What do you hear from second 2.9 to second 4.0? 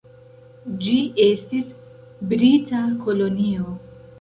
kolonio.